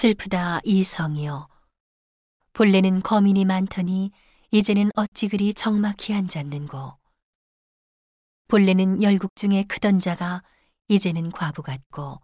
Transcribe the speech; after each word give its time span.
슬프다 0.00 0.60
이 0.64 0.82
성이여. 0.82 1.46
본래는 2.54 3.02
거민이 3.02 3.44
많더니 3.44 4.12
이제는 4.50 4.90
어찌 4.94 5.28
그리 5.28 5.52
적막히 5.52 6.14
앉았는고. 6.14 6.94
본래는 8.48 9.02
열국 9.02 9.36
중에 9.36 9.62
크던 9.64 10.00
자가 10.00 10.42
이제는 10.88 11.30
과부 11.32 11.60
같고 11.60 12.18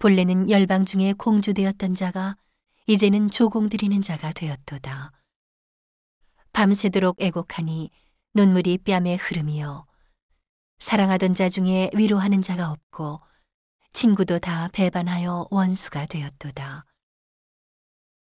본래는 0.00 0.50
열방 0.50 0.84
중에 0.84 1.12
공주되었던 1.12 1.94
자가 1.94 2.36
이제는 2.88 3.30
조공드리는 3.30 4.02
자가 4.02 4.32
되었도다. 4.32 5.12
밤새도록 6.52 7.22
애곡하니 7.22 7.92
눈물이 8.34 8.78
뺨에 8.78 9.14
흐름이여. 9.14 9.86
사랑하던 10.80 11.34
자 11.34 11.48
중에 11.48 11.92
위로하는 11.94 12.42
자가 12.42 12.72
없고 12.72 13.20
친구도 13.92 14.38
다 14.38 14.68
배반하여 14.72 15.48
원수가 15.50 16.06
되었도다. 16.06 16.84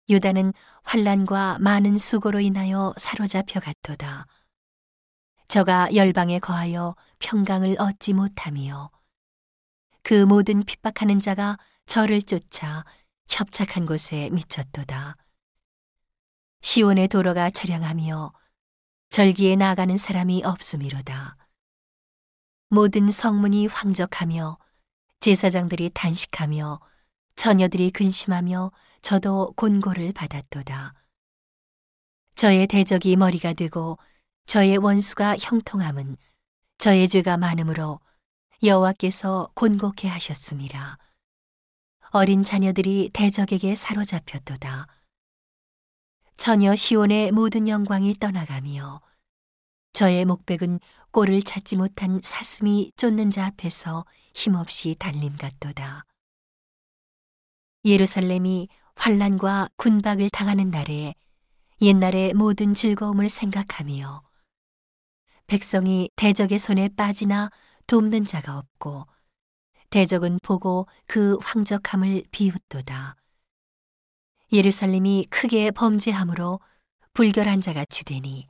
유다는 0.09 0.53
환란과 0.83 1.59
많은 1.61 1.97
수고로 1.97 2.41
인하여 2.41 2.93
사로잡혀 2.97 3.61
갔도다. 3.61 4.27
저가 5.49 5.95
열방에 5.95 6.41
거하여 6.41 6.95
평강을 7.21 7.77
얻지 7.79 8.13
못하며 8.13 8.91
그 10.03 10.25
모든 10.25 10.65
핍박하는 10.65 11.21
자가 11.21 11.59
저를 11.87 12.21
쫓아 12.23 12.85
협착한 13.29 13.87
곳에 13.87 14.29
미쳤도다. 14.31 15.17
시온의 16.61 17.09
도로가 17.09 17.51
처량하며 17.51 18.33
절기에 19.11 19.57
나가는 19.57 19.97
사람이 19.97 20.43
없음이로다. 20.45 21.37
모든 22.69 23.09
성문이 23.09 23.69
황적하며 23.69 24.59
제사장들이 25.25 25.91
단식하며 25.95 26.81
처녀들이 27.37 27.93
근심하며 27.93 28.71
저도 29.01 29.55
곤고를 29.57 30.13
받았도다. 30.13 30.93
저의 32.35 32.67
대적이 32.67 33.17
머리가 33.17 33.55
되고 33.55 33.97
저의 34.45 34.77
원수가 34.77 35.37
형통함은 35.41 36.19
저의 36.77 37.09
죄가 37.09 37.39
많으므로 37.39 38.01
여호와께서 38.63 39.49
곤곡해 39.55 40.09
하셨습니다. 40.09 40.99
어린 42.11 42.45
자녀들이 42.45 43.09
대적에게 43.15 43.77
사로잡혔도다. 43.77 44.89
처녀 46.37 46.77
시온의 46.77 47.33
모든 47.33 47.67
영광이 47.67 48.19
떠나가며 48.19 49.01
저의 49.95 50.27
목백은 50.27 50.81
꼴을 51.15 51.43
찾지 51.43 51.77
못한 51.77 52.19
사슴이 52.21 52.91
쫓는 52.97 53.31
자 53.31 53.47
앞에서 53.47 54.05
힘없이 54.35 54.97
달림 54.99 55.37
같도다. 55.37 56.05
예루살렘이 57.85 58.67
환란과 58.97 59.69
군박을 59.77 60.29
당하는 60.31 60.71
날에 60.71 61.15
옛날의 61.81 62.35
모든 62.35 62.75
즐거움을 62.75 63.29
생각하며 63.29 64.23
백성이 65.47 66.11
대적의 66.17 66.59
손에 66.59 66.89
빠지나 66.97 67.53
돕는 67.87 68.27
자가 68.27 68.59
없고 68.59 69.07
대적은 69.91 70.41
보고 70.43 70.89
그 71.07 71.39
황적함을 71.41 72.25
비웃도다. 72.33 73.15
예루살렘이 74.53 75.27
크게 75.31 75.71
범죄함으로 75.71 76.59
불결한 77.13 77.61
자가 77.61 77.85
주되니 77.85 78.49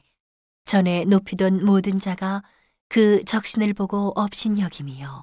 전에 0.75 1.05
높이던 1.05 1.65
모든 1.65 2.01
자가 2.01 2.43
그 2.89 3.25
적신을 3.27 3.75
보고 3.75 4.13
업신 4.17 4.59
여김이요 4.59 5.23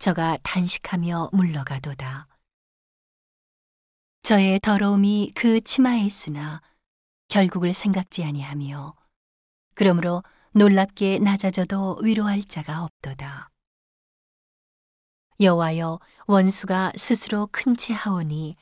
저가 0.00 0.36
단식하며 0.42 1.30
물러가도다. 1.32 2.26
저의 4.22 4.58
더러움이 4.58 5.30
그 5.36 5.60
치마에 5.60 6.00
있으나 6.00 6.60
결국을 7.28 7.72
생각지 7.72 8.24
아니하며 8.24 8.96
그러므로 9.76 10.24
놀랍게 10.54 11.20
낮아져도 11.20 12.00
위로할 12.02 12.42
자가 12.42 12.82
없도다. 12.82 13.50
여호와여 15.38 16.00
원수가 16.26 16.94
스스로 16.96 17.46
큰 17.52 17.76
채 17.76 17.94
하오니 17.94 18.56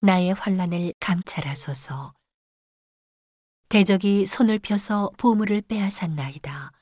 나의 0.00 0.32
환란을 0.32 0.94
감찰하소서. 1.00 2.14
대적이 3.68 4.26
손을 4.26 4.58
펴서 4.58 5.10
보물을 5.16 5.62
빼앗았나이다. 5.62 6.72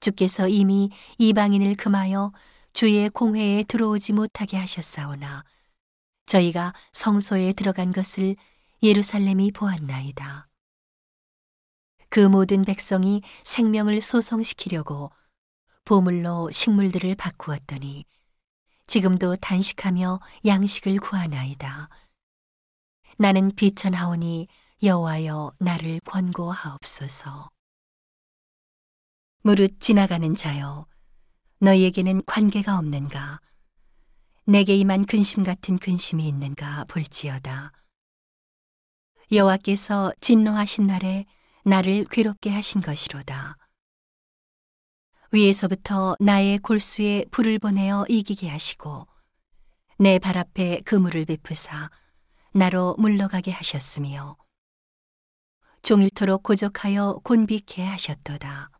주께서 0.00 0.48
이미 0.48 0.90
이방인을 1.18 1.74
금하여 1.74 2.32
주의 2.72 3.08
공회에 3.08 3.64
들어오지 3.64 4.12
못하게 4.12 4.56
하셨사오나 4.58 5.44
저희가 6.26 6.74
성소에 6.92 7.52
들어간 7.54 7.92
것을 7.92 8.36
예루살렘이 8.82 9.52
보았나이다. 9.52 10.48
그 12.08 12.20
모든 12.20 12.64
백성이 12.64 13.22
생명을 13.44 14.00
소성시키려고 14.00 15.10
보물로 15.84 16.50
식물들을 16.50 17.14
바꾸었더니 17.14 18.04
지금도 18.86 19.36
단식하며 19.36 20.20
양식을 20.44 20.98
구하나이다. 20.98 21.88
나는 23.18 23.50
비천하오니 23.54 24.48
여호와여 24.82 25.52
나를 25.58 26.00
권고하옵소서. 26.00 27.48
무릇 29.42 29.80
지나가는 29.80 30.34
자여 30.34 30.86
너희에게는 31.60 32.22
관계가 32.26 32.78
없는가? 32.78 33.40
내게 34.44 34.76
임한 34.76 35.06
근심 35.06 35.44
같은 35.44 35.78
근심이 35.78 36.28
있는가 36.28 36.84
볼지어다. 36.88 37.72
여호와께서 39.32 40.12
진노하신 40.20 40.86
날에 40.86 41.24
나를 41.64 42.04
괴롭게 42.10 42.50
하신 42.50 42.82
것이로다. 42.82 43.56
위에서부터 45.32 46.16
나의 46.20 46.58
골수에 46.58 47.24
불을 47.30 47.58
보내어 47.60 48.04
이기게 48.10 48.48
하시고 48.50 49.06
내 49.98 50.18
발 50.18 50.36
앞에 50.36 50.82
그물을 50.84 51.24
베푸사 51.24 51.90
나로 52.52 52.94
물러가게 52.98 53.50
하셨으며 53.50 54.36
종일토록 55.86 56.42
고적하여 56.42 57.20
곤비케 57.22 57.80
하셨도다. 57.80 58.70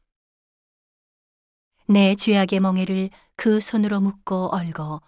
내 1.87 2.17
죄악의 2.17 2.59
멍에를 2.59 3.11
그 3.37 3.61
손으로 3.61 4.00
묶고 4.00 4.53
얽어 4.53 5.00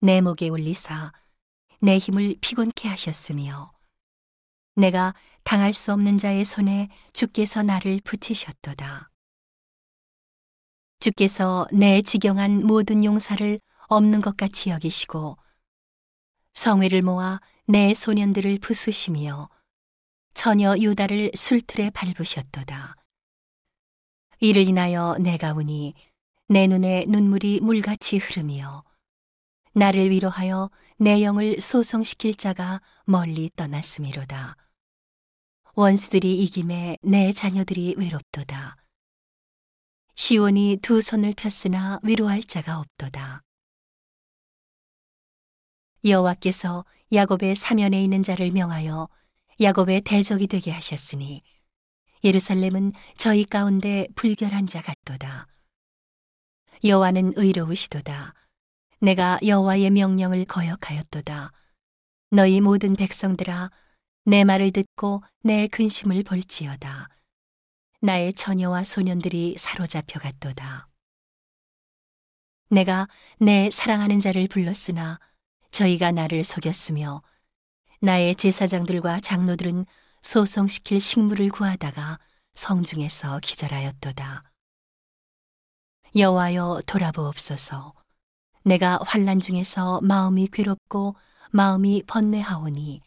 내 0.00 0.20
목에 0.20 0.48
올리사 0.48 1.12
내 1.80 1.98
힘을 1.98 2.36
피곤케 2.40 2.88
하셨으며 2.88 3.72
내가 4.76 5.16
당할 5.42 5.72
수 5.72 5.92
없는 5.92 6.18
자의 6.18 6.44
손에 6.44 6.88
주께서 7.12 7.64
나를 7.64 7.98
붙이셨도다. 8.04 9.10
주께서 11.00 11.66
내 11.72 12.02
지경한 12.02 12.64
모든 12.68 13.04
용사를 13.04 13.58
없는 13.88 14.20
것 14.20 14.36
같이 14.36 14.70
여기시고 14.70 15.36
성회를 16.54 17.02
모아 17.02 17.40
내 17.66 17.94
소년들을 17.94 18.60
부수시며 18.60 19.48
처녀 20.34 20.76
유다를 20.76 21.32
술틀에 21.34 21.90
밟으셨도다. 21.90 22.96
이를 24.40 24.68
인하여 24.68 25.16
내가 25.20 25.52
우니 25.52 25.94
내 26.48 26.66
눈에 26.66 27.04
눈물이 27.06 27.60
물같이 27.60 28.18
흐르며 28.18 28.84
나를 29.72 30.10
위로하여 30.10 30.70
내 30.98 31.22
영을 31.22 31.60
소성시킬 31.60 32.34
자가 32.34 32.80
멀리 33.04 33.50
떠났음이로다. 33.56 34.56
원수들이 35.74 36.42
이김에 36.42 36.98
내 37.02 37.32
자녀들이 37.32 37.94
외롭도다. 37.96 38.76
시온이 40.14 40.78
두 40.82 41.00
손을 41.00 41.32
폈으나 41.34 41.98
위로할 42.02 42.42
자가 42.42 42.78
없도다. 42.78 43.42
여호와께서 46.04 46.84
야곱의 47.12 47.56
사면에 47.56 48.02
있는 48.02 48.22
자를 48.22 48.50
명하여 48.50 49.08
야곱의 49.62 50.02
대적이 50.02 50.48
되게 50.48 50.70
하셨으니 50.70 51.42
예루살렘은 52.24 52.92
저희 53.16 53.44
가운데 53.44 54.06
불결한 54.14 54.66
자 54.66 54.82
같도다. 54.82 55.46
여호와는 56.84 57.34
의로우시도다. 57.36 58.34
내가 59.00 59.38
여호와의 59.44 59.90
명령을 59.90 60.44
거역하였도다. 60.46 61.52
너희 62.30 62.60
모든 62.60 62.96
백성들아 62.96 63.70
내 64.24 64.44
말을 64.44 64.72
듣고 64.72 65.22
내 65.42 65.66
근심을 65.68 66.22
볼지어다. 66.22 67.08
나의 68.00 68.34
처녀와 68.34 68.84
소년들이 68.84 69.56
사로잡혀 69.58 70.18
갔도다. 70.18 70.88
내가 72.70 73.08
내 73.38 73.70
사랑하는 73.70 74.18
자를 74.18 74.48
불렀으나 74.48 75.20
저희가 75.70 76.10
나를 76.10 76.42
속였으며 76.42 77.22
나의 78.04 78.34
제사장들과 78.34 79.20
장로들은 79.20 79.86
소송시킬 80.22 81.00
식물을 81.00 81.50
구하다가 81.50 82.18
성중에서 82.54 83.38
기절하였도다. 83.38 84.42
여호와여 86.16 86.82
돌아보옵소서. 86.84 87.94
내가 88.64 88.98
환란 89.06 89.38
중에서 89.38 90.00
마음이 90.00 90.48
괴롭고 90.48 91.14
마음이 91.52 92.02
번뇌하오니 92.08 93.02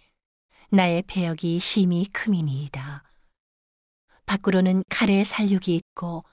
나의 0.70 1.02
배역이 1.02 1.60
심히 1.60 2.06
크미니이다. 2.06 3.04
밖으로는 4.26 4.86
칼의 4.90 5.26
살육이 5.26 5.76
있고 5.76 6.24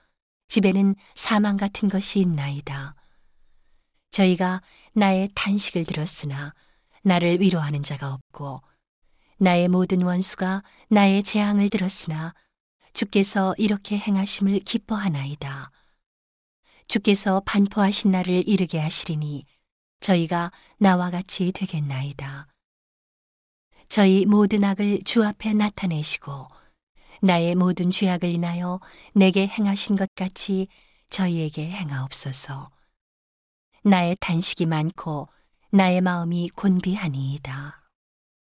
집에는 0.47 0.95
사망 1.17 1.57
같은 1.57 1.89
것이 1.89 2.21
있나이다. 2.21 2.95
저희가 4.13 4.63
나의 4.93 5.31
탄식을 5.35 5.85
들었으나 5.85 6.55
나를 7.03 7.41
위로하는 7.41 7.83
자가 7.83 8.13
없고 8.15 8.63
나의 9.39 9.69
모든 9.69 10.03
원수가 10.03 10.63
나의 10.89 11.23
재앙을 11.23 11.69
들었으나 11.69 12.35
주께서 12.93 13.55
이렇게 13.59 13.99
행하심을 13.99 14.61
기뻐하나이다. 14.61 15.71
주께서 16.87 17.43
반포하신 17.45 18.11
날을 18.11 18.49
이르게 18.49 18.79
하시리니 18.79 19.47
저희가 20.01 20.53
나와 20.79 21.11
같이 21.11 21.53
되겠나이다. 21.53 22.49
저희 23.89 24.27
모든 24.27 24.65
악을 24.65 25.03
주 25.05 25.25
앞에 25.25 25.55
나타내시고 25.55 26.49
나의 27.23 27.55
모든 27.55 27.91
죄악을 27.91 28.29
인하여 28.29 28.81
내게 29.15 29.47
행하신 29.47 29.97
것 29.97 30.09
같이 30.15 30.69
저희에게 31.11 31.71
행하옵소서. 31.71 32.71
나의 33.85 34.17
단식이 34.21 34.67
많고 34.67 35.29
나의 35.75 36.03
마음이 36.03 36.51
곤비하니이다. 36.51 37.82